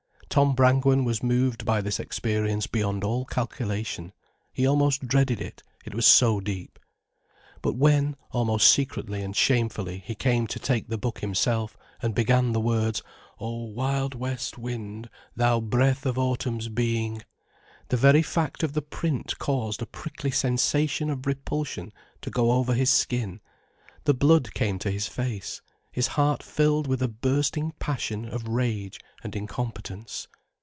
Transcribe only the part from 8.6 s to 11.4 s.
secretly and shamefully, he came to take the book